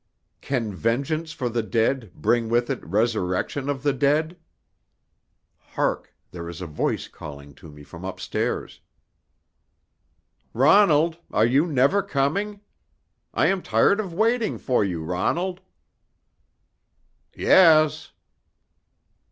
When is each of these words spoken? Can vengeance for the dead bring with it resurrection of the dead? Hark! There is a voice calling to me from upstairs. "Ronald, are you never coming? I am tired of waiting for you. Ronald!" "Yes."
Can 0.41 0.73
vengeance 0.73 1.31
for 1.31 1.47
the 1.47 1.61
dead 1.61 2.11
bring 2.15 2.49
with 2.49 2.71
it 2.71 2.83
resurrection 2.83 3.69
of 3.69 3.83
the 3.83 3.93
dead? 3.93 4.35
Hark! 5.59 6.11
There 6.31 6.49
is 6.49 6.59
a 6.59 6.65
voice 6.65 7.07
calling 7.07 7.53
to 7.61 7.69
me 7.69 7.83
from 7.83 8.03
upstairs. 8.03 8.81
"Ronald, 10.55 11.19
are 11.29 11.45
you 11.45 11.67
never 11.67 12.01
coming? 12.01 12.61
I 13.31 13.45
am 13.45 13.61
tired 13.61 13.99
of 13.99 14.11
waiting 14.11 14.57
for 14.57 14.83
you. 14.83 15.03
Ronald!" 15.03 15.61
"Yes." 17.35 18.11